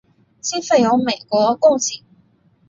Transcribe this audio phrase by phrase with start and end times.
[0.39, 2.01] 经费由美国供给。